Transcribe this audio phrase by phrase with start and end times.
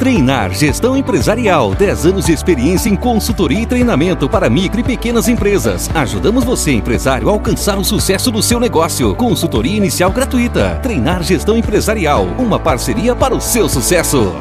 [0.00, 1.74] Treinar Gestão Empresarial.
[1.74, 5.94] 10 anos de experiência em consultoria e treinamento para micro e pequenas empresas.
[5.94, 9.14] Ajudamos você, empresário, a alcançar o sucesso do seu negócio.
[9.14, 10.80] Consultoria inicial gratuita.
[10.82, 12.24] Treinar Gestão Empresarial.
[12.38, 14.32] Uma parceria para o seu sucesso.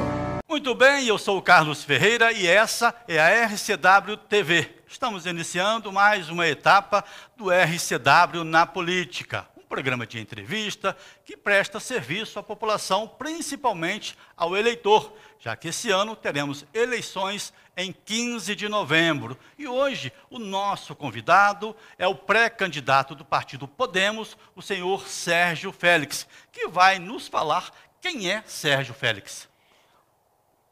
[0.48, 4.66] Muito bem, eu sou o Carlos Ferreira e essa é a RCW TV.
[4.88, 7.04] Estamos iniciando mais uma etapa
[7.36, 15.14] do RCW na política programa de entrevista que presta serviço à população, principalmente ao eleitor,
[15.40, 19.38] já que esse ano teremos eleições em 15 de novembro.
[19.58, 26.28] E hoje o nosso convidado é o pré-candidato do partido Podemos, o senhor Sérgio Félix,
[26.52, 29.48] que vai nos falar quem é Sérgio Félix.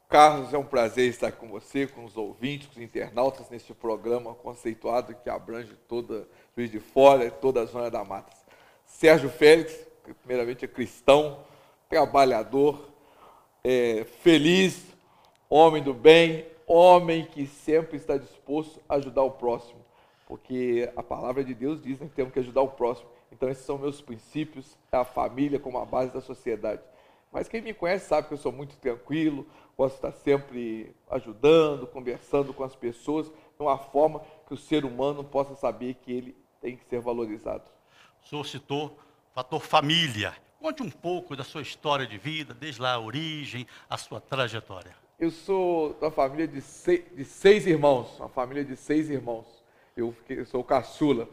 [0.10, 4.34] Carlos, é um prazer estar com você, com os ouvintes, com os internautas neste programa
[4.34, 8.47] conceituado que abrange toda Juiz de Fora, toda a zona da mata.
[8.88, 9.74] Sérgio Félix,
[10.04, 11.40] que primeiramente é cristão,
[11.88, 12.90] trabalhador,
[13.64, 14.84] é, feliz,
[15.50, 19.80] homem do bem, homem que sempre está disposto a ajudar o próximo,
[20.26, 23.10] porque a palavra de Deus diz que temos que ajudar o próximo.
[23.32, 26.82] Então, esses são meus princípios, a família como a base da sociedade.
[27.32, 29.46] Mas quem me conhece sabe que eu sou muito tranquilo,
[29.78, 34.86] gosto de estar sempre ajudando, conversando com as pessoas, de uma forma que o ser
[34.86, 37.77] humano possa saber que ele tem que ser valorizado.
[38.28, 40.34] O senhor citou o fator família.
[40.60, 44.94] Conte um pouco da sua história de vida, desde lá a origem, a sua trajetória.
[45.18, 49.46] Eu sou da família de seis, de seis irmãos, uma família de seis irmãos.
[49.96, 51.26] Eu, eu sou caçula.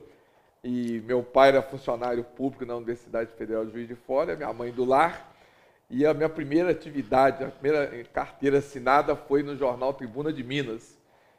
[0.63, 4.71] E meu pai era funcionário público na Universidade Federal de Juiz de Fora, minha mãe
[4.71, 5.35] do lar.
[5.91, 10.97] E a minha primeira atividade, a primeira carteira assinada foi no jornal Tribuna de Minas,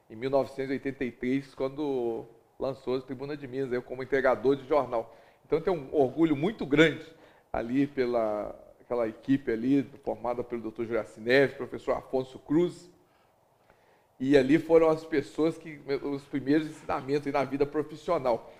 [0.09, 2.25] em 1983, quando
[2.59, 5.15] lançou a Tribuna de Minas, eu como entregador de jornal.
[5.45, 7.05] Então tem um orgulho muito grande
[7.51, 10.85] ali pela aquela equipe ali, formada pelo Dr.
[10.85, 12.89] Juraci Neves, professor Afonso Cruz.
[14.19, 18.53] E ali foram as pessoas que os primeiros ensinamentos na vida profissional.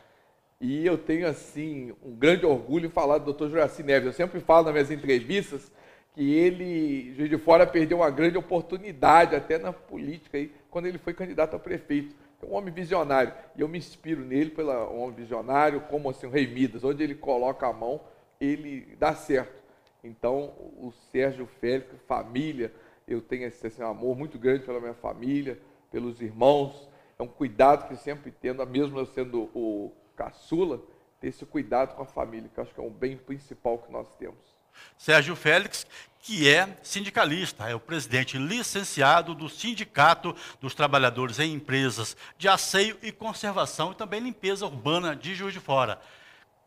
[0.59, 3.49] E eu tenho assim um grande orgulho em falar do Dr.
[3.49, 4.07] Juraci Neves.
[4.07, 5.71] Eu sempre falo nas minhas entrevistas
[6.13, 11.13] que ele, de Fora, perdeu uma grande oportunidade até na política aí, quando ele foi
[11.13, 13.33] candidato a prefeito é um homem visionário.
[13.55, 16.83] E eu me inspiro nele pelo um homem visionário, como assim, o Rei Midas.
[16.83, 18.01] Onde ele coloca a mão,
[18.39, 19.63] ele dá certo.
[20.03, 22.71] Então, o Sérgio Félix, família,
[23.07, 25.59] eu tenho esse assim, um amor muito grande pela minha família,
[25.91, 26.89] pelos irmãos.
[27.17, 30.81] É um cuidado que sempre tendo, mesmo eu sendo o caçula,
[31.19, 34.07] ter esse cuidado com a família, que acho que é um bem principal que nós
[34.19, 34.55] temos.
[34.97, 35.87] Sérgio Félix,
[36.25, 42.97] que é sindicalista, é o presidente licenciado do Sindicato dos Trabalhadores em Empresas de Asseio
[43.03, 46.01] e Conservação e também Limpeza Urbana de Juiz de Fora.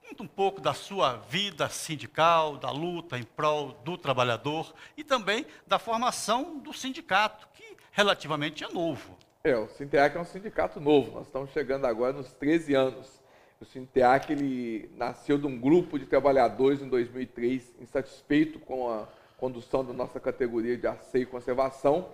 [0.08, 5.44] Conta um pouco da sua vida sindical, da luta em prol do trabalhador e também
[5.66, 9.18] da formação do sindicato, que relativamente é novo.
[9.42, 13.20] É, o Sinteac é um sindicato novo, nós estamos chegando agora nos 13 anos.
[13.60, 19.84] O Sinteac ele nasceu de um grupo de trabalhadores em 2003, insatisfeito com a condução
[19.84, 22.08] da nossa categoria de asseio e conservação.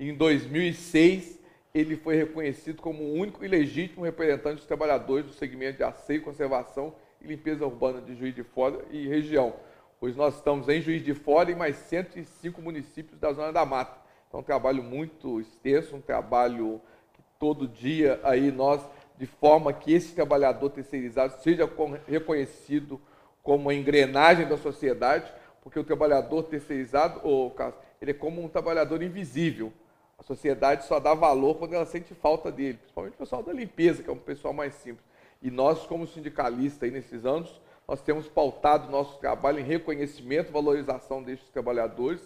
[0.00, 1.38] Em 2006,
[1.74, 6.22] ele foi reconhecido como o único e legítimo representante dos trabalhadores do segmento de asseio,
[6.22, 9.54] conservação e limpeza urbana de Juiz de Fora e região.
[10.00, 13.98] Hoje nós estamos em Juiz de Fora e mais 105 municípios da Zona da Mata.
[14.28, 16.80] Então, um trabalho muito extenso, um trabalho
[17.12, 18.80] que todo dia aí nós
[19.16, 21.68] de forma que esse trabalhador terceirizado seja
[22.06, 23.00] reconhecido
[23.42, 28.48] como a engrenagem da sociedade, porque o trabalhador terceirizado, oh, Carlos, ele é como um
[28.48, 29.72] trabalhador invisível.
[30.18, 34.02] A sociedade só dá valor quando ela sente falta dele, principalmente o pessoal da limpeza,
[34.02, 35.04] que é um pessoal mais simples.
[35.40, 41.22] E nós, como sindicalistas, aí nesses anos, nós temos pautado nosso trabalho em reconhecimento, valorização
[41.22, 42.20] destes trabalhadores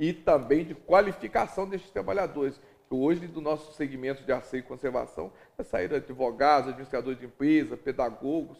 [0.00, 2.60] e também de qualificação destes trabalhadores
[2.90, 8.58] hoje do nosso segmento de asseio e conservação, vai sair advogados, administradores de empresa, pedagogos,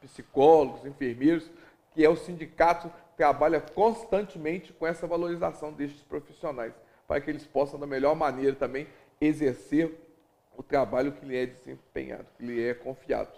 [0.00, 1.50] psicólogos, enfermeiros,
[1.92, 6.72] que é o sindicato trabalha constantemente com essa valorização destes profissionais,
[7.06, 8.86] para que eles possam, da melhor maneira também,
[9.20, 9.92] exercer
[10.56, 13.32] o trabalho que lhe é desempenhado, que lhe é confiado.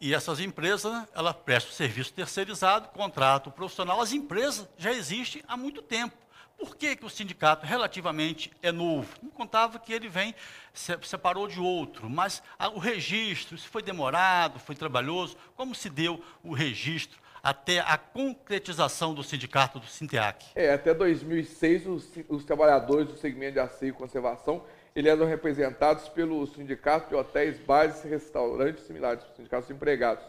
[0.00, 4.00] E essas empresas, né, ela presta serviço terceirizado, contrato profissional.
[4.00, 6.14] As empresas já existem há muito tempo.
[6.56, 9.12] Por que, que o sindicato relativamente é novo?
[9.20, 10.34] Não contava que ele vem,
[10.72, 12.42] se separou de outro, mas
[12.74, 19.14] o registro, se foi demorado, foi trabalhoso, como se deu o registro até a concretização
[19.14, 20.46] do sindicato do Sinteac?
[20.56, 24.64] É, até 2006 os, os trabalhadores do segmento de asseio e conservação
[24.96, 30.24] eles eram representados pelo sindicato de hotéis, bares, restaurantes similares, sindicatos de empregados.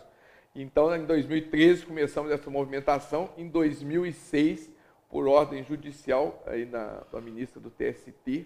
[0.53, 4.69] Então, em 2013 começamos essa movimentação, em 2006
[5.09, 8.45] por ordem judicial aí na, ministra do TST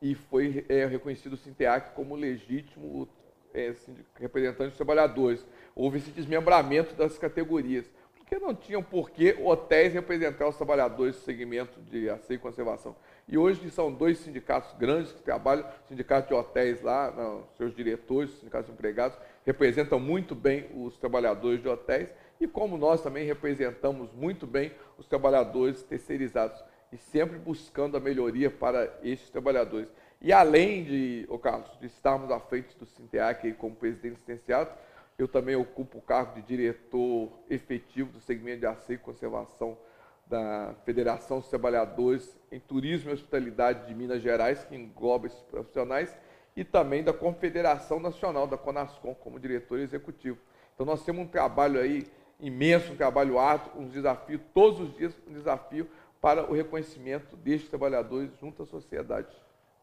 [0.00, 3.08] e foi é, reconhecido o Sinteac como legítimo
[3.52, 3.74] é,
[4.20, 5.44] representante dos trabalhadores.
[5.78, 7.84] Houve esse desmembramento das categorias,
[8.16, 12.96] porque não tinham por que hotéis representar os trabalhadores do segmento de aceio e conservação.
[13.28, 17.12] E hoje são dois sindicatos grandes que trabalham, o sindicato de hotéis lá,
[17.58, 22.08] seus diretores, os sindicatos de empregados, representam muito bem os trabalhadores de hotéis,
[22.40, 28.50] e como nós também representamos muito bem os trabalhadores terceirizados, e sempre buscando a melhoria
[28.50, 29.88] para esses trabalhadores.
[30.22, 34.70] E além de, oh Carlos, de estarmos à frente do Sinteac como presidente licenciado,
[35.18, 39.78] eu também ocupo o cargo de diretor efetivo do segmento de aceio e conservação
[40.26, 46.16] da Federação dos Trabalhadores em Turismo e Hospitalidade de Minas Gerais, que engloba esses profissionais,
[46.54, 50.38] e também da Confederação Nacional da Conascom como diretor executivo.
[50.74, 52.06] Então nós temos um trabalho aí
[52.40, 55.88] imenso, um trabalho árduo, um desafio, todos os dias um desafio
[56.20, 59.28] para o reconhecimento destes trabalhadores junto à sociedade.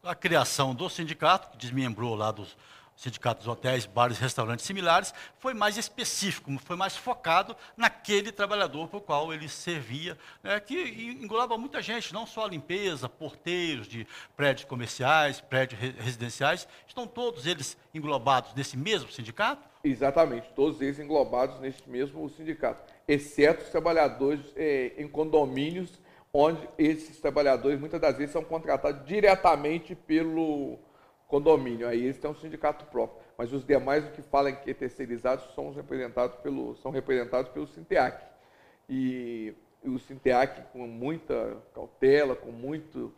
[0.02, 2.56] A criação do sindicato, que desmembrou lá dos
[2.96, 9.00] sindicatos hotéis, bares, restaurantes similares, foi mais específico, foi mais focado naquele trabalhador para o
[9.00, 14.06] qual ele servia, né, que engloba muita gente, não só a limpeza, porteiros de
[14.36, 19.68] prédios comerciais, prédios residenciais, estão todos eles englobados nesse mesmo sindicato?
[19.82, 26.00] Exatamente, todos eles englobados nesse mesmo sindicato, exceto os trabalhadores eh, em condomínios,
[26.32, 30.78] onde esses trabalhadores muitas das vezes são contratados diretamente pelo
[31.34, 33.20] condomínio, aí eles têm um sindicato próprio.
[33.36, 37.66] Mas os demais, o que falam que é terceirizados, são representados pelo, são representados pelo
[37.66, 38.24] Sinteac.
[38.88, 39.52] E,
[39.82, 43.12] e o Sinteac, com muita cautela, com muito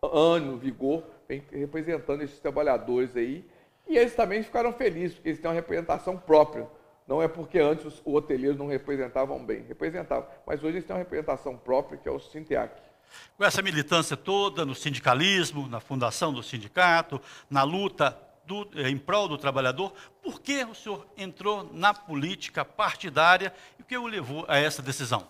[0.00, 3.44] ânimo, vigor, vem representando esses trabalhadores aí.
[3.88, 6.68] E eles também ficaram felizes, porque eles têm uma representação própria.
[7.08, 10.28] Não é porque antes os hoteleiros não representavam bem, representavam.
[10.46, 12.80] Mas hoje eles têm uma representação própria, que é o Sinteac
[13.36, 17.20] com essa militância toda no sindicalismo, na fundação do sindicato,
[17.50, 19.92] na luta do, eh, em prol do trabalhador,
[20.22, 24.82] por que o senhor entrou na política partidária e o que o levou a essa
[24.82, 25.26] decisão?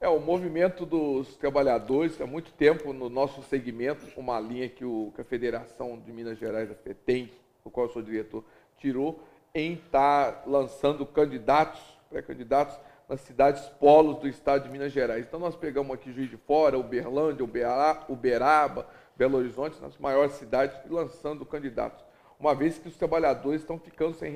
[0.00, 5.12] É, o movimento dos trabalhadores, há muito tempo no nosso segmento, uma linha que, o,
[5.14, 7.30] que a Federação de Minas Gerais, a FETEM,
[7.62, 8.42] do qual eu sou diretor,
[8.78, 9.22] tirou,
[9.54, 12.78] em estar tá lançando candidatos, pré-candidatos,
[13.10, 15.26] nas cidades polos do estado de Minas Gerais.
[15.26, 18.86] Então nós pegamos aqui Juiz de Fora, Uberlândia, Uberaba,
[19.16, 22.04] Belo Horizonte, nas maiores cidades, e lançando candidatos.
[22.38, 24.32] Uma vez que os trabalhadores estão ficando sem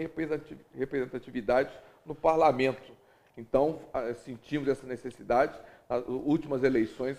[0.75, 1.73] representatividade
[2.05, 2.93] no parlamento.
[3.39, 3.79] Então,
[4.25, 5.57] sentimos essa necessidade.
[5.89, 7.17] Nas últimas eleições,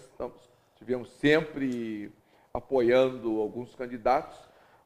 [0.75, 2.11] tivemos sempre
[2.53, 4.37] apoiando alguns candidatos,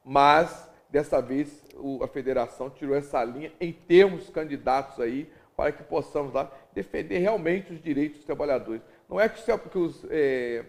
[0.06, 1.66] mas dessa vez
[2.02, 7.74] a federação tirou essa linha em termos candidatos aí para que possamos lá defender realmente
[7.74, 8.82] os direitos dos trabalhadores.
[9.10, 10.64] Não é que, que os é,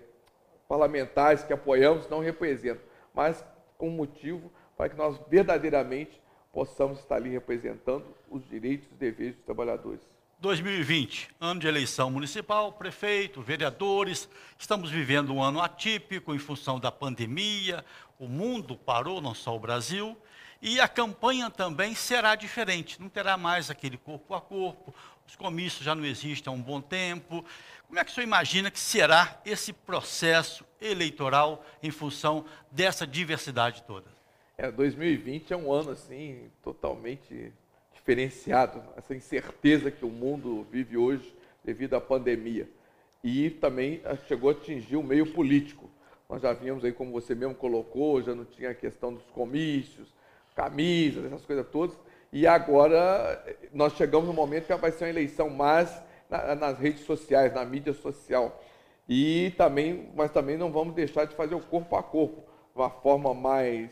[0.68, 2.82] parlamentares que apoiamos não representam,
[3.14, 3.44] mas
[3.78, 6.20] com motivo para que nós verdadeiramente
[6.52, 10.00] possamos estar ali representando os direitos e deveres dos trabalhadores.
[10.40, 14.28] 2020, ano de eleição municipal, prefeito, vereadores,
[14.58, 17.84] estamos vivendo um ano atípico em função da pandemia,
[18.18, 20.16] o mundo parou, não só o Brasil,
[20.62, 24.94] e a campanha também será diferente, não terá mais aquele corpo a corpo,
[25.26, 27.44] os comícios já não existem há um bom tempo.
[27.86, 33.82] Como é que o senhor imagina que será esse processo eleitoral em função dessa diversidade
[33.84, 34.06] toda?
[34.58, 37.52] É, 2020 é um ano assim totalmente
[37.94, 42.68] diferenciado, essa incerteza que o mundo vive hoje devido à pandemia.
[43.22, 45.88] E também ah, chegou a atingir o meio político.
[46.28, 50.08] Nós já vimos aí, como você mesmo colocou, já não tinha a questão dos comícios,
[50.54, 51.96] camisas, essas coisas todas.
[52.32, 53.42] E agora
[53.72, 55.90] nós chegamos no momento que vai ser uma eleição mais
[56.58, 58.60] nas redes sociais, na mídia social.
[59.08, 63.34] E também, mas também não vamos deixar de fazer o corpo a corpo, uma forma
[63.34, 63.90] mais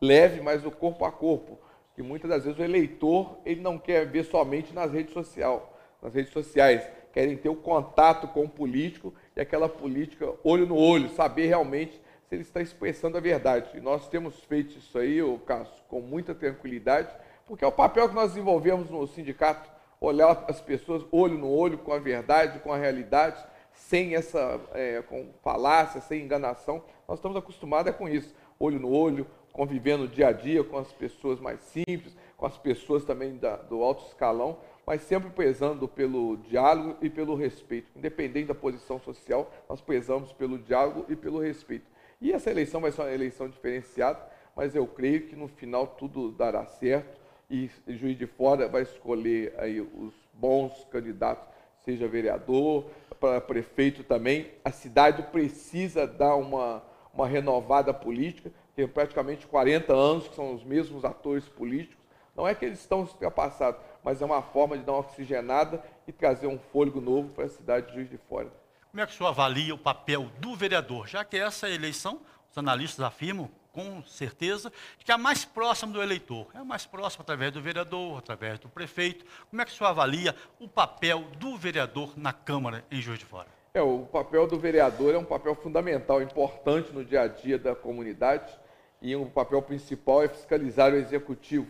[0.00, 1.58] leve, mas o corpo a corpo.
[1.94, 5.62] Que muitas das vezes o eleitor ele não quer ver somente nas redes sociais,
[6.02, 10.76] nas redes sociais, querem ter o contato com o político e aquela política olho no
[10.76, 13.70] olho, saber realmente se ele está expressando a verdade.
[13.76, 17.14] E nós temos feito isso aí, o Cássio, com muita tranquilidade,
[17.46, 21.78] porque é o papel que nós desenvolvemos no sindicato, olhar as pessoas olho no olho,
[21.78, 26.82] com a verdade, com a realidade, sem essa é, com falácia, sem enganação.
[27.08, 31.38] Nós estamos acostumados com isso, olho no olho, convivendo dia a dia com as pessoas
[31.38, 36.96] mais simples, com as pessoas também da, do alto escalão, mas sempre prezando pelo diálogo
[37.00, 37.88] e pelo respeito.
[37.96, 41.86] Independente da posição social, nós prezamos pelo diálogo e pelo respeito.
[42.24, 44.18] E essa eleição vai ser uma eleição diferenciada,
[44.56, 49.52] mas eu creio que no final tudo dará certo e Juiz de Fora vai escolher
[49.58, 51.46] aí os bons candidatos,
[51.84, 52.86] seja vereador,
[53.20, 54.50] para prefeito também.
[54.64, 58.50] A cidade precisa dar uma, uma renovada política.
[58.74, 62.02] Tem praticamente 40 anos que são os mesmos atores políticos.
[62.34, 66.12] Não é que eles estão ultrapassados, mas é uma forma de dar uma oxigenada e
[66.12, 68.63] trazer um fôlego novo para a cidade de Juiz de Fora.
[68.94, 71.08] Como é que o senhor avalia o papel do vereador?
[71.08, 76.00] Já que essa eleição, os analistas afirmam com certeza que é a mais próxima do
[76.00, 76.46] eleitor.
[76.54, 79.26] É a mais próxima através do vereador, através do prefeito.
[79.50, 83.24] Como é que o senhor avalia o papel do vereador na Câmara em Juiz de
[83.24, 83.48] Fora?
[83.74, 87.74] É, o papel do vereador é um papel fundamental, importante no dia a dia da
[87.74, 88.56] comunidade
[89.02, 91.66] e o papel principal é fiscalizar o executivo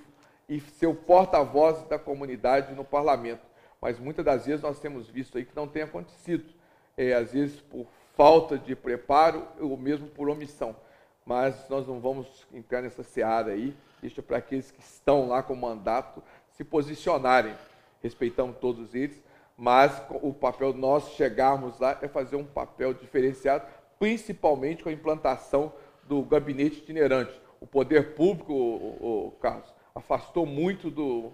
[0.47, 3.47] e ser o porta-voz da comunidade no parlamento.
[3.81, 6.45] Mas muitas das vezes nós temos visto aí que não tem acontecido,
[6.97, 7.87] é, às vezes por
[8.17, 10.77] falta de preparo ou mesmo por omissão.
[11.27, 15.55] Mas nós não vamos entrar nessa seara aí, deixa para aqueles que estão lá com
[15.55, 16.23] mandato
[16.53, 17.55] se posicionarem.
[18.03, 19.19] Respeitamos todos eles,
[19.57, 23.67] mas o papel nós chegarmos lá é fazer um papel diferenciado,
[23.99, 25.73] principalmente com a implantação
[26.05, 27.33] do gabinete itinerante.
[27.61, 31.33] O poder público, o, o Carlos, afastou muito do,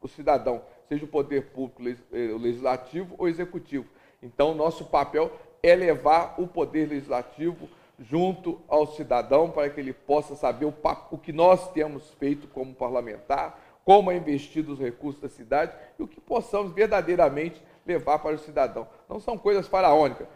[0.00, 3.86] do cidadão, seja o poder público eh, legislativo ou executivo.
[4.22, 5.30] Então, nosso papel
[5.62, 10.74] é levar o poder legislativo junto ao cidadão para que ele possa saber o,
[11.10, 16.02] o que nós temos feito como parlamentar, como é investido os recursos da cidade e
[16.02, 18.86] o que possamos verdadeiramente levar para o cidadão.
[19.08, 20.28] Não são coisas faraônicas.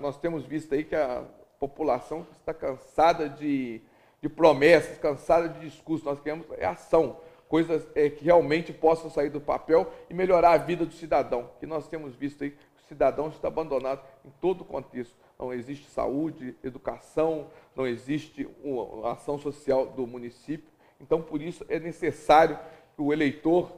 [0.00, 1.22] nós temos visto aí que a
[1.60, 3.82] população está cansada de,
[4.20, 6.06] de promessas, cansada de discursos.
[6.06, 7.18] Nós queremos é ação,
[7.48, 11.50] coisas é, que realmente possam sair do papel e melhorar a vida do cidadão.
[11.60, 12.56] Que nós temos visto aí
[12.86, 15.12] o cidadão está abandonado em todo o contexto.
[15.36, 20.70] Não existe saúde, educação, não existe uma ação social do município.
[21.00, 22.56] Então, por isso, é necessário
[22.94, 23.72] que o eleitor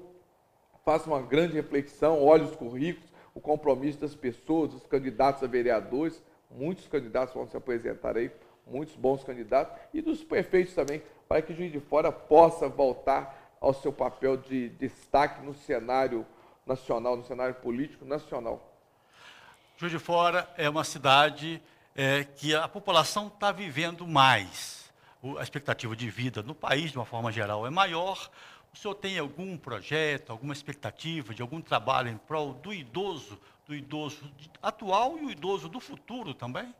[0.84, 6.22] faça uma grande reflexão, olhe os currículos, o compromisso das pessoas, dos candidatos a vereadores,
[6.50, 8.30] muitos candidatos vão se apresentar aí,
[8.66, 13.72] muitos bons candidatos, e dos prefeitos também, para que Juiz de Fora possa voltar ao
[13.72, 16.26] seu papel de destaque no cenário
[16.66, 18.77] nacional, no cenário político nacional.
[19.80, 21.62] Juiz de Fora é uma cidade
[21.94, 24.90] é, que a população está vivendo mais.
[25.22, 28.28] O, a expectativa de vida no país, de uma forma geral, é maior.
[28.74, 33.72] O senhor tem algum projeto, alguma expectativa de algum trabalho em prol do idoso, do
[33.72, 34.28] idoso
[34.60, 36.74] atual e o idoso do futuro também?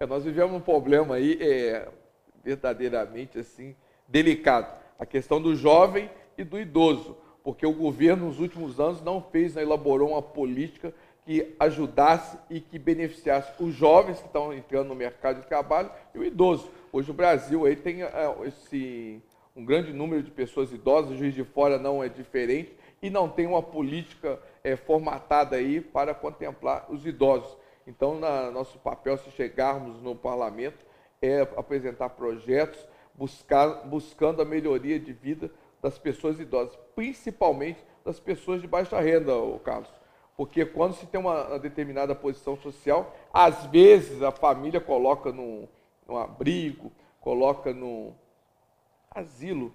[0.00, 1.86] É, nós vivemos um problema aí é,
[2.42, 3.76] verdadeiramente assim
[4.08, 9.20] delicado, a questão do jovem e do idoso, porque o governo nos últimos anos não
[9.20, 10.94] fez, não elaborou uma política
[11.24, 16.18] que ajudasse e que beneficiasse os jovens que estão entrando no mercado de trabalho e
[16.18, 16.68] o idoso.
[16.92, 18.10] Hoje o Brasil aí tem é,
[18.44, 19.22] esse,
[19.54, 23.28] um grande número de pessoas idosas, o Juiz de Fora não é diferente, e não
[23.28, 27.56] tem uma política é, formatada aí para contemplar os idosos.
[27.86, 30.84] Então, na, nosso papel, se chegarmos no parlamento,
[31.20, 32.78] é apresentar projetos
[33.14, 35.50] buscar, buscando a melhoria de vida
[35.80, 39.32] das pessoas idosas, principalmente das pessoas de baixa renda,
[39.64, 40.01] Carlos
[40.36, 45.68] porque quando se tem uma, determinada posição social, às vezes a família coloca num,
[46.06, 48.14] num abrigo, coloca no
[49.10, 49.72] asilo,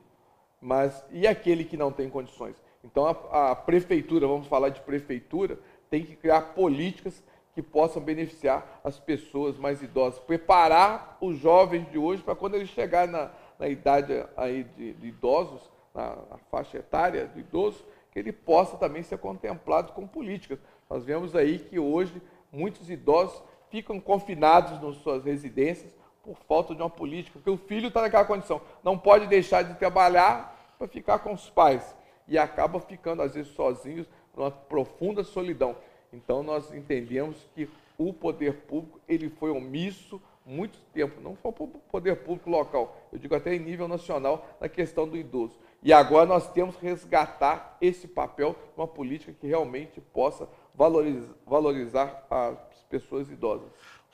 [0.62, 2.56] mas e aquele que não tem condições?
[2.84, 5.60] Então a, a prefeitura, vamos falar de prefeitura,
[5.90, 7.24] tem que criar políticas
[7.54, 12.70] que possam beneficiar as pessoas mais idosas, preparar os jovens de hoje para quando eles
[12.70, 17.97] chegarem na, na idade aí de, de idosos, na, na faixa etária do idoso, que
[18.18, 20.58] ele possa também ser contemplado com políticas.
[20.90, 22.20] Nós vemos aí que hoje
[22.52, 27.90] muitos idosos ficam confinados nas suas residências por falta de uma política, porque o filho
[27.90, 31.96] está naquela condição, não pode deixar de trabalhar para ficar com os pais
[32.28, 35.76] e acaba ficando às vezes sozinhos numa profunda solidão.
[36.12, 37.70] Então nós entendemos que
[38.00, 43.20] o poder público ele foi omisso muito tempo, não só o poder público local, eu
[43.20, 45.60] digo até em nível nacional, na questão do idoso.
[45.82, 52.28] E agora nós temos que resgatar esse papel uma política que realmente possa valorizar, valorizar
[52.30, 53.70] as pessoas idosas.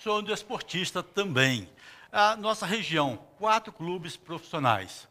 [0.06, 1.70] O um desportista também.
[2.12, 5.08] A nossa região, quatro clubes profissionais.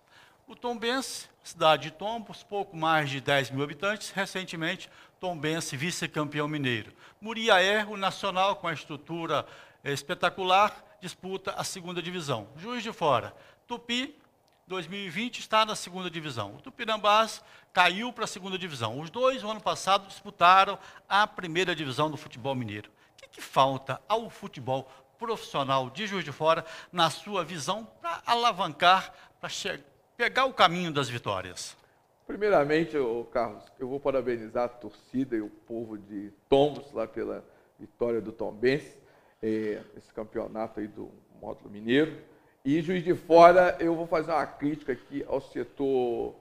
[0.46, 6.92] O Tombense, cidade de Tombos, pouco mais de 10 mil habitantes, recentemente Tombense vice-campeão mineiro.
[7.20, 9.46] Muriaé, o nacional com a estrutura
[9.82, 12.48] eh, espetacular, disputa a segunda divisão.
[12.56, 13.34] Juiz de Fora,
[13.66, 14.14] Tupi,
[14.72, 16.54] 2020 está na segunda divisão.
[16.54, 18.98] O Tupinambás caiu para a segunda divisão.
[18.98, 22.88] Os dois, no ano passado, disputaram a primeira divisão do futebol mineiro.
[22.88, 28.22] O que, que falta ao futebol profissional de Juiz de Fora, na sua visão, para
[28.24, 29.50] alavancar, para
[30.16, 31.76] pegar o caminho das vitórias?
[32.26, 32.96] Primeiramente,
[33.30, 37.44] Carlos, eu vou parabenizar a torcida e o povo de Tombos lá pela
[37.78, 38.84] vitória do Tom Benz,
[39.42, 42.31] é, esse campeonato aí do módulo mineiro.
[42.64, 46.32] E Juiz de Fora, eu vou fazer uma crítica aqui ao setor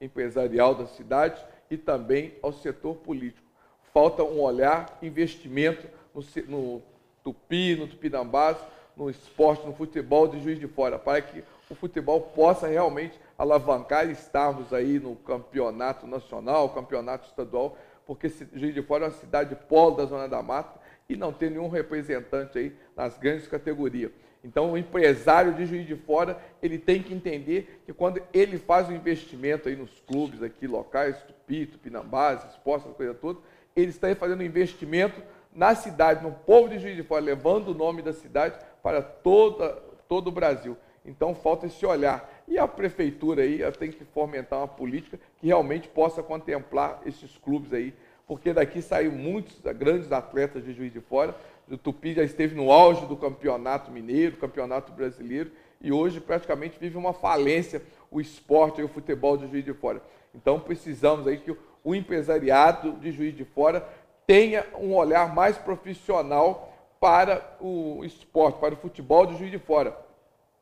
[0.00, 3.44] empresarial da cidade e também ao setor político.
[3.92, 6.82] Falta um olhar, investimento no, no
[7.24, 8.56] Tupi, no Tupinambás,
[8.96, 14.08] no esporte, no futebol de Juiz de Fora, para que o futebol possa realmente alavancar
[14.08, 19.56] e estarmos aí no campeonato nacional, campeonato estadual, porque Juiz de Fora é uma cidade
[19.68, 24.12] polo da Zona da Mata e não tem nenhum representante aí nas grandes categorias.
[24.48, 28.88] Então, o empresário de Juiz de Fora, ele tem que entender que quando ele faz
[28.88, 33.40] um investimento aí nos clubes aqui locais, Tupi, Tupinambás, essa coisa toda,
[33.76, 35.22] ele está fazendo um investimento
[35.54, 39.68] na cidade, no povo de Juiz de Fora, levando o nome da cidade para toda,
[40.08, 40.78] todo o Brasil.
[41.04, 42.42] Então, falta esse olhar.
[42.48, 47.70] E a prefeitura aí tem que fomentar uma política que realmente possa contemplar esses clubes
[47.74, 47.92] aí,
[48.26, 51.34] porque daqui saíram muitos grandes atletas de Juiz de Fora,
[51.70, 56.96] o Tupi já esteve no auge do campeonato mineiro, campeonato brasileiro, e hoje praticamente vive
[56.96, 60.02] uma falência o esporte e o futebol de Juiz de Fora.
[60.34, 63.86] Então precisamos aí que o empresariado de Juiz de Fora
[64.26, 69.96] tenha um olhar mais profissional para o esporte, para o futebol de Juiz de Fora.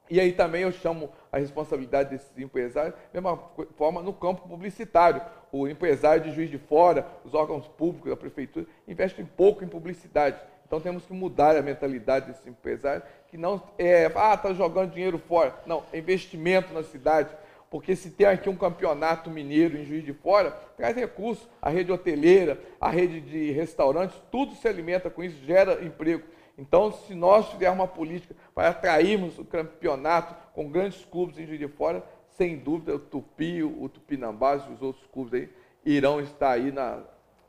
[0.08, 3.38] E aí também eu chamo a responsabilidade desses empresários, da mesma
[3.76, 5.20] forma no campo publicitário.
[5.50, 10.38] O empresário de Juiz de Fora, os órgãos públicos da prefeitura, investem pouco em publicidade.
[10.66, 15.16] Então temos que mudar a mentalidade desse empresário, que não é, ah, está jogando dinheiro
[15.16, 15.54] fora.
[15.64, 17.30] Não, é investimento na cidade.
[17.70, 21.48] Porque se tem aqui um campeonato mineiro em Juiz de Fora, traz recursos.
[21.62, 26.24] A rede hoteleira, a rede de restaurantes, tudo se alimenta com isso, gera emprego.
[26.58, 31.60] Então, se nós fizermos uma política para atrairmos o campeonato com grandes clubes em Juiz
[31.60, 35.48] de Fora, sem dúvida o Tupi, o Tupinambás e os outros clubes aí
[35.84, 37.02] irão estar aí na,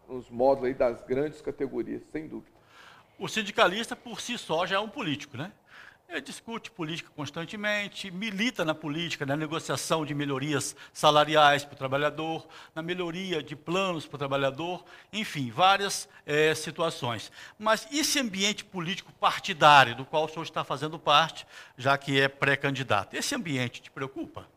[0.07, 2.56] nos módulos aí das grandes categorias, sem dúvida
[3.19, 5.51] o sindicalista por si só já é um político, né?
[6.09, 12.47] Ele discute política constantemente, milita na política, na negociação de melhorias salariais para o trabalhador,
[12.73, 17.29] na melhoria de planos para o trabalhador, enfim, várias é, situações.
[17.59, 21.45] Mas esse ambiente político partidário, do qual o senhor está fazendo parte,
[21.77, 24.47] já que é pré-candidato, esse ambiente te preocupa?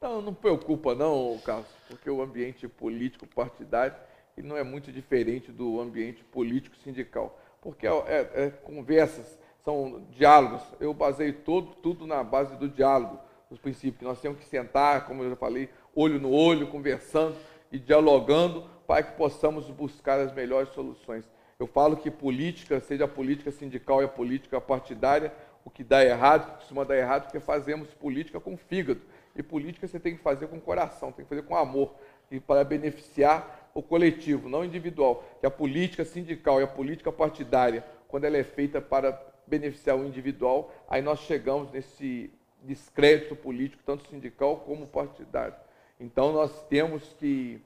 [0.00, 3.94] Não, não preocupa não, Carlos, porque o ambiente político partidário
[4.38, 10.62] não é muito diferente do ambiente político sindical porque é, é, é, conversas, são diálogos.
[10.80, 13.18] Eu baseio todo, tudo na base do diálogo,
[13.50, 14.02] dos princípios.
[14.02, 17.36] Nós temos que sentar, como eu já falei, olho no olho, conversando
[17.70, 21.28] e dialogando para que possamos buscar as melhores soluções.
[21.58, 25.32] Eu falo que política, seja a política sindical e a política partidária,
[25.64, 29.02] o que dá errado, o que costuma dar errado, porque fazemos política com fígado.
[29.36, 31.94] E política você tem que fazer com coração, tem que fazer com amor,
[32.30, 37.84] e para beneficiar o coletivo, não individual, que a política sindical e a política partidária,
[38.08, 39.12] quando ela é feita para
[39.46, 42.30] beneficiar o individual, aí nós chegamos nesse
[42.62, 45.54] descrédito político, tanto sindical como partidário.
[46.00, 47.60] Então nós temos que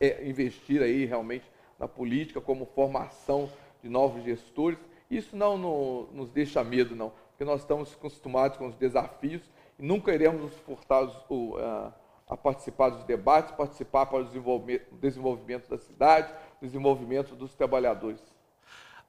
[0.00, 1.44] é, investir aí realmente
[1.78, 3.50] na política como formação
[3.82, 4.78] de novos gestores.
[5.10, 9.42] Isso não no, nos deixa medo, não, porque nós estamos acostumados com os desafios
[9.78, 11.92] e nunca iremos nos furtar os, o, uh,
[12.32, 18.20] a participar dos debates, participar para o desenvolvimento, da cidade, desenvolvimento dos trabalhadores.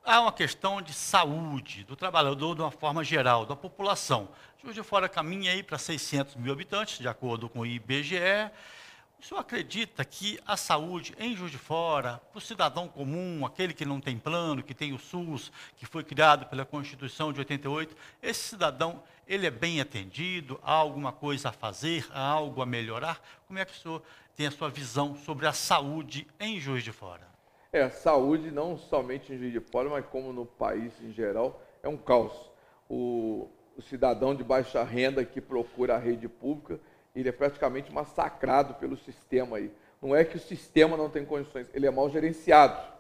[0.04, 4.28] Há uma questão de saúde do trabalhador de uma forma geral, da população.
[4.62, 8.52] Juiz de Fora caminha aí para 600 mil habitantes, de acordo com o IBGE.
[9.24, 13.74] O senhor acredita que a saúde em Juiz de Fora, para o cidadão comum, aquele
[13.74, 17.96] que não tem plano, que tem o SUS, que foi criado pela Constituição de 88,
[18.22, 20.60] esse cidadão, ele é bem atendido?
[20.62, 22.06] Há alguma coisa a fazer?
[22.12, 23.22] Há algo a melhorar?
[23.48, 24.04] Como é que o senhor
[24.36, 27.26] tem a sua visão sobre a saúde em Juiz de Fora?
[27.72, 31.64] É, a saúde não somente em Juiz de Fora, mas como no país em geral,
[31.82, 32.52] é um caos.
[32.90, 36.78] O, o cidadão de baixa renda que procura a rede pública,
[37.16, 39.72] ele é praticamente massacrado pelo sistema aí.
[40.02, 42.94] Não é que o sistema não tem condições, ele é mal gerenciado.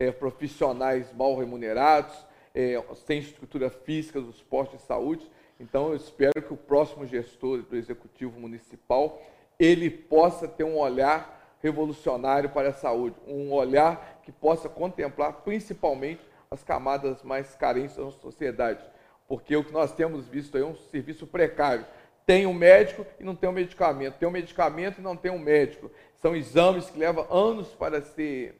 [0.00, 5.28] É, profissionais mal remunerados, é, sem estrutura física dos postos de saúde.
[5.58, 9.20] Então, eu espero que o próximo gestor do Executivo Municipal,
[9.58, 16.22] ele possa ter um olhar revolucionário para a saúde, um olhar que possa contemplar principalmente
[16.48, 18.84] as camadas mais carentes da sociedade.
[19.26, 21.84] Porque o que nós temos visto é um serviço precário
[22.28, 25.38] tem um médico e não tem um medicamento, tem um medicamento e não tem um
[25.38, 25.90] médico.
[26.16, 28.54] São exames que levam anos para ser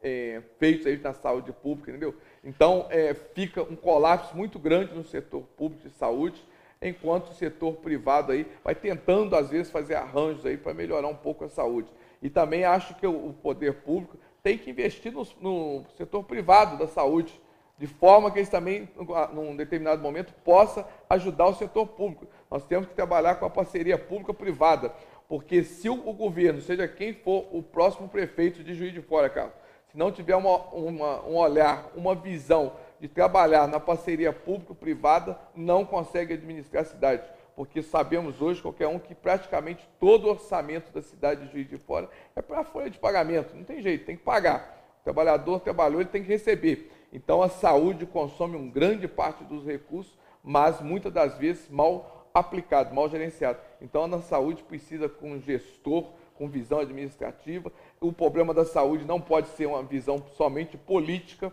[0.00, 2.14] é, feitos aí na saúde pública, entendeu?
[2.44, 6.40] Então, é, fica um colapso muito grande no setor público de saúde,
[6.80, 11.16] enquanto o setor privado aí vai tentando, às vezes, fazer arranjos aí para melhorar um
[11.16, 11.88] pouco a saúde.
[12.22, 16.86] E também acho que o poder público tem que investir no, no setor privado da
[16.86, 17.42] saúde,
[17.82, 18.88] de forma que eles também,
[19.34, 22.28] num determinado momento, possa ajudar o setor público.
[22.52, 24.92] Nós temos que trabalhar com a parceria pública-privada,
[25.26, 29.54] porque se o, governo, seja quem for o próximo prefeito de Juiz de Fora, Carlos,
[29.90, 35.82] se não tiver uma, uma, um olhar, uma visão de trabalhar na parceria público-privada, não
[35.86, 37.22] consegue administrar a cidade.
[37.56, 41.78] Porque sabemos hoje, qualquer um, que praticamente todo o orçamento da cidade de Juiz de
[41.78, 43.56] Fora é para a folha de pagamento.
[43.56, 44.78] Não tem jeito, tem que pagar.
[45.00, 46.92] O trabalhador trabalhou, ele tem que receber.
[47.10, 52.94] Então a saúde consome uma grande parte dos recursos, mas muitas das vezes mal aplicado,
[52.94, 53.58] mal gerenciado.
[53.80, 57.72] Então a saúde precisa com um gestor, com visão administrativa.
[58.00, 61.52] O problema da saúde não pode ser uma visão somente política,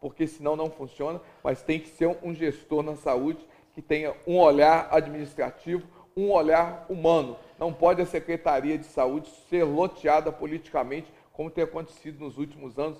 [0.00, 4.38] porque senão não funciona, mas tem que ser um gestor na saúde que tenha um
[4.38, 7.36] olhar administrativo, um olhar humano.
[7.58, 12.98] Não pode a Secretaria de Saúde ser loteada politicamente, como tem acontecido nos últimos anos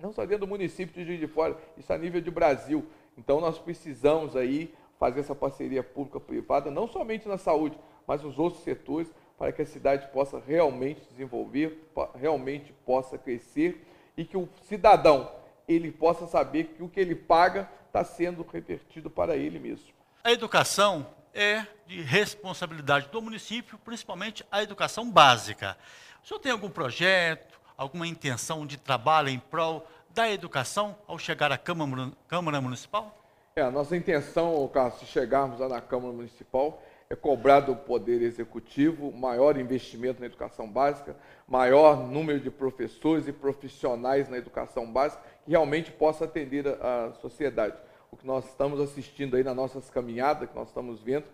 [0.00, 2.86] não só dentro do município de Juiz de Fora, isso a nível de Brasil.
[3.16, 8.62] Então nós precisamos aí fazer essa parceria pública-privada, não somente na saúde, mas nos outros
[8.62, 15.32] setores, para que a cidade possa realmente desenvolver, realmente possa crescer e que o cidadão
[15.66, 19.88] ele possa saber que o que ele paga está sendo revertido para ele mesmo.
[20.22, 25.78] A educação é de responsabilidade do município, principalmente a educação básica.
[26.22, 31.50] O senhor tem algum projeto, alguma intenção de trabalho em prol da educação ao chegar
[31.50, 33.19] à Câmara, Câmara Municipal?
[33.56, 38.22] É, a nossa intenção, Carlos, se chegarmos lá na Câmara Municipal, é cobrar do Poder
[38.22, 41.16] Executivo maior investimento na educação básica,
[41.48, 47.12] maior número de professores e profissionais na educação básica que realmente possa atender a, a
[47.14, 47.76] sociedade.
[48.12, 51.26] O que nós estamos assistindo aí nas nossas caminhadas, que nós estamos vendo,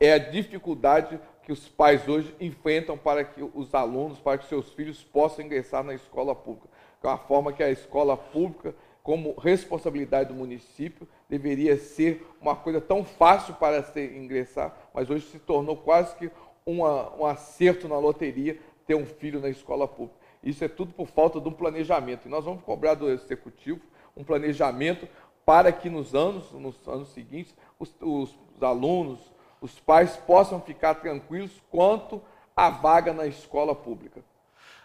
[0.00, 4.72] é a dificuldade que os pais hoje enfrentam para que os alunos, para que seus
[4.72, 6.68] filhos possam ingressar na escola pública.
[7.02, 12.80] É uma forma que a escola pública, como responsabilidade do município, deveria ser uma coisa
[12.80, 16.30] tão fácil para se ingressar, mas hoje se tornou quase que
[16.66, 20.18] uma, um acerto na loteria ter um filho na escola pública.
[20.42, 22.26] Isso é tudo por falta de um planejamento.
[22.26, 23.80] E nós vamos cobrar do executivo
[24.16, 25.08] um planejamento
[25.44, 29.20] para que nos anos, nos anos seguintes, os, os, os alunos,
[29.60, 32.22] os pais possam ficar tranquilos quanto
[32.56, 34.22] à vaga na escola pública.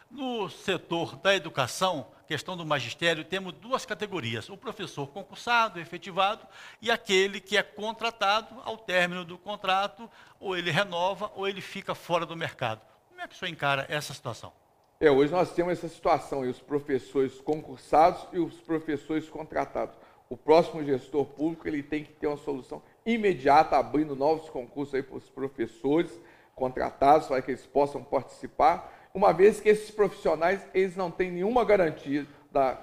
[0.10, 6.46] No setor da educação, questão do magistério, temos duas categorias: o professor concursado, efetivado,
[6.82, 10.10] e aquele que é contratado ao término do contrato,
[10.40, 12.82] ou ele renova, ou ele fica fora do mercado.
[13.10, 14.52] Como é que o senhor encara essa situação?
[15.00, 19.96] É, hoje nós temos essa situação, os professores concursados e os professores contratados.
[20.30, 25.18] O próximo gestor público ele tem que ter uma solução imediata, abrindo novos concursos para
[25.18, 26.12] os professores
[26.56, 31.63] contratados, para que eles possam participar, uma vez que esses profissionais eles não têm nenhuma
[31.63, 32.78] garantia da,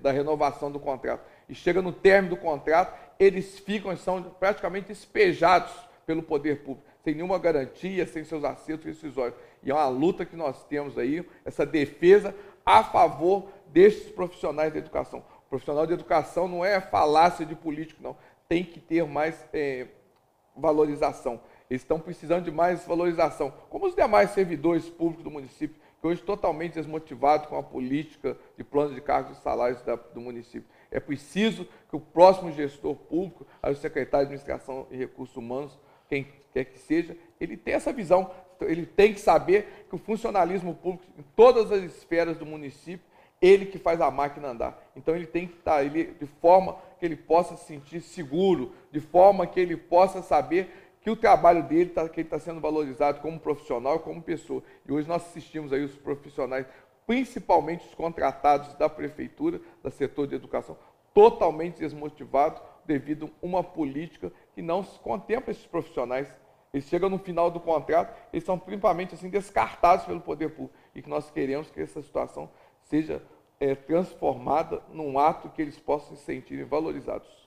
[0.00, 1.28] da renovação do contrato.
[1.48, 5.72] E chega no término do contrato, eles ficam, são praticamente despejados
[6.06, 9.34] pelo poder público, sem nenhuma garantia, sem seus acertos rescisórios.
[9.60, 12.32] E é uma luta que nós temos aí, essa defesa
[12.64, 15.24] a favor destes profissionais da educação.
[15.46, 18.16] O profissional de educação não é falácia de político, não
[18.48, 19.88] tem que ter mais é,
[20.56, 21.40] valorização.
[21.74, 26.74] Estão precisando de mais valorização, como os demais servidores públicos do município, que hoje totalmente
[26.74, 30.68] desmotivados com a política de plano de cargos e salários da, do município.
[30.90, 36.26] É preciso que o próximo gestor público, o secretário de Administração e Recursos Humanos, quem
[36.52, 38.30] quer que seja, ele tenha essa visão.
[38.60, 43.06] Ele tem que saber que o funcionalismo público, em todas as esferas do município,
[43.40, 44.80] ele que faz a máquina andar.
[44.94, 49.00] Então ele tem que estar ele, de forma que ele possa se sentir seguro, de
[49.00, 53.98] forma que ele possa saber que o trabalho dele está tá sendo valorizado como profissional,
[53.98, 54.62] como pessoa.
[54.86, 56.64] E hoje nós assistimos aí os profissionais,
[57.06, 60.78] principalmente os contratados da prefeitura, do setor de educação,
[61.12, 66.32] totalmente desmotivados devido a uma política que não contempla esses profissionais.
[66.72, 70.74] Eles chegam no final do contrato, eles são principalmente assim descartados pelo poder público.
[70.94, 72.48] E que nós queremos que essa situação
[72.84, 73.20] seja
[73.58, 77.41] é, transformada num ato que eles possam se sentirem valorizados.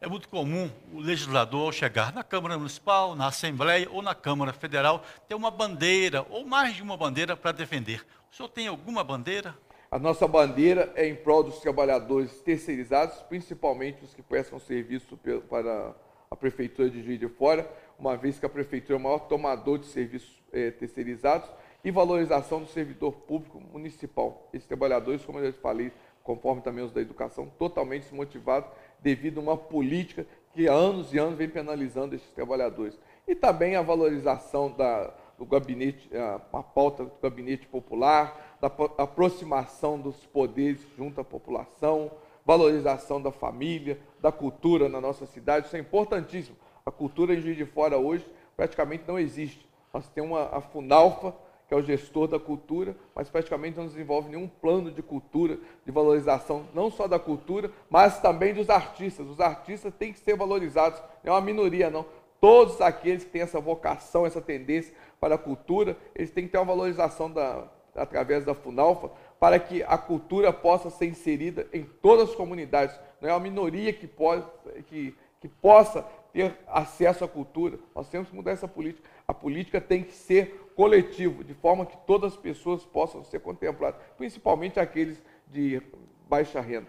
[0.00, 5.02] É muito comum o legislador, chegar na Câmara Municipal, na Assembleia ou na Câmara Federal,
[5.28, 8.04] ter uma bandeira ou mais de uma bandeira para defender.
[8.30, 9.56] O senhor tem alguma bandeira?
[9.90, 15.18] A nossa bandeira é em prol dos trabalhadores terceirizados, principalmente os que prestam serviço
[15.48, 15.94] para
[16.30, 19.78] a Prefeitura de Juiz de Fora, uma vez que a Prefeitura é o maior tomador
[19.78, 21.48] de serviços é, terceirizados,
[21.84, 24.48] e valorização do servidor público municipal.
[24.52, 25.92] Esses trabalhadores, como eu já falei,
[26.24, 28.68] conforme também os da educação, totalmente desmotivados
[29.00, 32.98] devido a uma política que há anos e anos vem penalizando esses trabalhadores.
[33.28, 40.24] E também a valorização da, do gabinete, a, pauta do gabinete popular, da aproximação dos
[40.26, 42.10] poderes junto à população,
[42.44, 45.66] valorização da família, da cultura na nossa cidade.
[45.66, 46.56] Isso é importantíssimo.
[46.84, 48.24] A cultura em Juiz de Fora hoje
[48.56, 49.68] praticamente não existe.
[49.92, 51.34] Nós temos uma, a Funalfa,
[51.66, 55.90] que é o gestor da cultura, mas praticamente não desenvolve nenhum plano de cultura, de
[55.90, 59.26] valorização, não só da cultura, mas também dos artistas.
[59.26, 62.06] Os artistas têm que ser valorizados, não é uma minoria, não.
[62.40, 66.58] Todos aqueles que têm essa vocação, essa tendência para a cultura, eles têm que ter
[66.58, 67.64] uma valorização da,
[67.96, 72.98] através da Funalfa, para que a cultura possa ser inserida em todas as comunidades.
[73.20, 74.44] Não é uma minoria que, pode,
[74.86, 77.78] que, que possa ter acesso à cultura.
[77.94, 79.08] Nós temos que mudar essa política.
[79.28, 84.00] A política tem que ser coletivo, de forma que todas as pessoas possam ser contempladas,
[84.16, 85.82] principalmente aqueles de
[86.28, 86.86] baixa renda.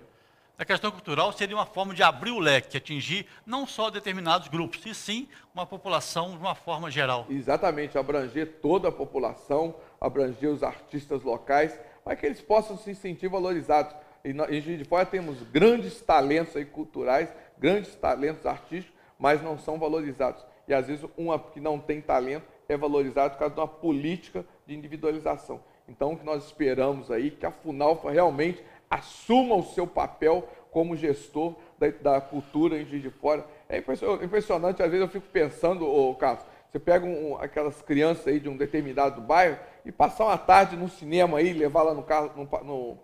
[0.55, 4.85] A questão cultural seria uma forma de abrir o leque, atingir não só determinados grupos,
[4.85, 7.25] e sim uma população de uma forma geral.
[7.27, 13.29] Exatamente, abranger toda a população, abranger os artistas locais, para que eles possam se sentir
[13.29, 13.95] valorizados.
[14.23, 19.57] E em Juiz de Fora temos grandes talentos aí culturais, grandes talentos artísticos, mas não
[19.57, 20.45] são valorizados.
[20.67, 24.45] E às vezes uma que não tem talento é valorizado por causa de uma política
[24.65, 25.61] de individualização.
[25.87, 30.95] Então o que nós esperamos aí que a Funalfa realmente assuma o seu papel como
[30.95, 33.45] gestor da, da cultura em Juiz de Fora.
[33.69, 38.39] É impressionante, às vezes eu fico pensando, ô Carlos, você pega um, aquelas crianças aí
[38.39, 42.63] de um determinado bairro e passar uma tarde no cinema aí, levar lá no, no,
[42.63, 42.97] no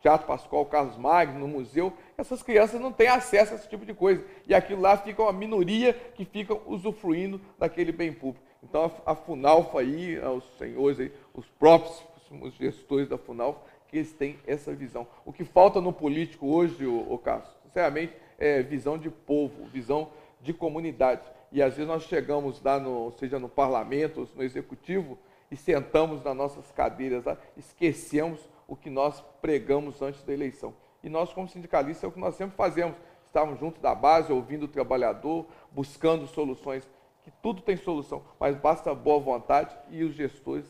[0.00, 3.92] Teatro Pascoal Carlos Magno, no museu, essas crianças não têm acesso a esse tipo de
[3.92, 4.24] coisa.
[4.46, 8.44] E aquilo lá fica uma minoria que fica usufruindo daquele bem público.
[8.62, 12.02] Então a, Funalfa aí, os senhores aí, os próprios
[12.40, 15.06] os gestores da Funalfa, que eles têm essa visão.
[15.24, 20.10] O que falta no político hoje, o, Cássio, sinceramente, é visão de povo, visão
[20.40, 21.22] de comunidade.
[21.50, 25.18] E às vezes nós chegamos lá, no, seja no parlamento, no executivo,
[25.50, 28.38] e sentamos nas nossas cadeiras lá, esquecemos
[28.70, 30.72] o que nós pregamos antes da eleição.
[31.02, 32.96] E nós, como sindicalistas, é o que nós sempre fazemos.
[33.26, 36.88] Estamos junto da base, ouvindo o trabalhador, buscando soluções,
[37.24, 40.64] que tudo tem solução, mas basta boa vontade e os gestores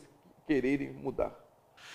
[0.47, 1.31] quererem mudar.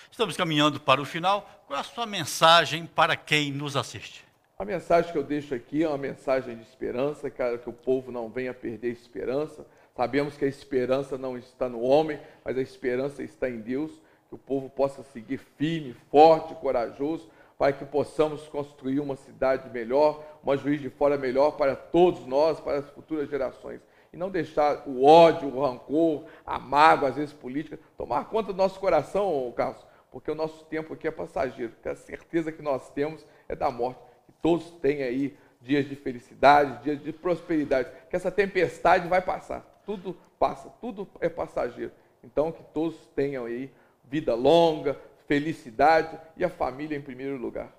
[0.08, 1.48] Estamos caminhando para o final.
[1.66, 4.24] Qual é a sua mensagem para quem nos assiste?
[4.56, 8.12] A mensagem que eu deixo aqui é uma mensagem de esperança, cara, que o povo
[8.12, 9.66] não venha perder esperança.
[9.94, 14.00] Sabemos que a esperança não está no homem, mas a esperança está em Deus.
[14.28, 20.22] Que o povo possa seguir firme, forte, corajoso, para que possamos construir uma cidade melhor,
[20.42, 23.80] uma juiz de fora melhor para todos nós, para as futuras gerações
[24.12, 28.56] e não deixar o ódio, o rancor, a mágoa, às vezes política, tomar conta do
[28.56, 32.88] nosso coração, Carlos, porque o nosso tempo aqui é passageiro, que a certeza que nós
[32.90, 34.00] temos é da morte.
[34.24, 39.82] Que todos têm aí dias de felicidade, dias de prosperidade, que essa tempestade vai passar.
[39.84, 41.92] Tudo passa, tudo é passageiro.
[42.24, 43.70] Então que todos tenham aí
[44.06, 47.74] vida longa, felicidade e a família em primeiro lugar.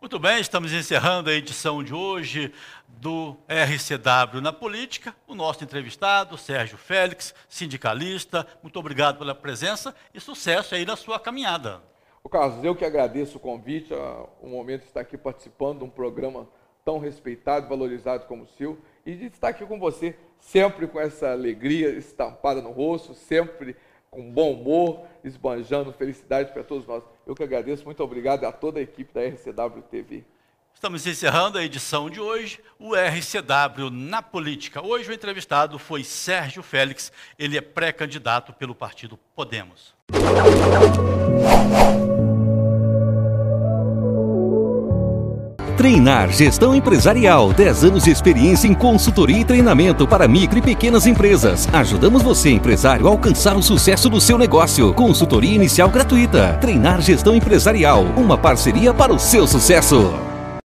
[0.00, 2.54] Muito bem, estamos encerrando a edição de hoje
[2.88, 5.14] do RCW na Política.
[5.26, 8.46] O nosso entrevistado, Sérgio Félix, sindicalista.
[8.62, 11.82] Muito obrigado pela presença e sucesso aí na sua caminhada.
[12.24, 13.92] O Carlos, eu que agradeço o convite,
[14.40, 16.48] o momento de estar aqui participando de um programa
[16.82, 21.30] tão respeitado, valorizado como o seu, e de estar aqui com você, sempre com essa
[21.30, 23.76] alegria estampada no rosto, sempre
[24.10, 27.02] com bom humor, esbanjando felicidade para todos nós.
[27.26, 30.24] Eu que agradeço, muito obrigado a toda a equipe da RCW TV.
[30.74, 34.84] Estamos encerrando a edição de hoje, o RCW na política.
[34.84, 39.94] Hoje o entrevistado foi Sérgio Félix, ele é pré-candidato pelo partido Podemos.
[45.80, 47.54] Treinar Gestão Empresarial.
[47.54, 51.66] 10 anos de experiência em consultoria e treinamento para micro e pequenas empresas.
[51.72, 54.92] Ajudamos você, empresário, a alcançar o sucesso do seu negócio.
[54.92, 56.58] Consultoria inicial gratuita.
[56.60, 58.04] Treinar Gestão Empresarial.
[58.14, 60.29] Uma parceria para o seu sucesso.